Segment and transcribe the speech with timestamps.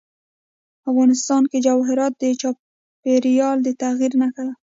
[0.89, 4.53] افغانستان کې جواهرات د چاپېریال د تغیر نښه ده.